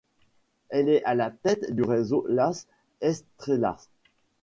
Elle 0.69 0.89
est 0.89 1.03
à 1.03 1.13
la 1.13 1.29
tête 1.29 1.75
du 1.75 1.83
réseau 1.83 2.25
Las 2.27 2.65
Estrellas. 3.01 3.87